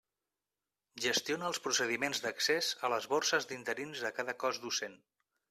Gestiona 1.03 1.45
els 1.49 1.59
procediments 1.65 2.21
d'accés 2.23 2.71
a 2.89 2.91
les 2.95 3.07
borses 3.13 3.49
d'interins 3.53 4.03
de 4.09 4.13
cada 4.19 4.37
cos 4.47 4.61
docent. 4.67 4.99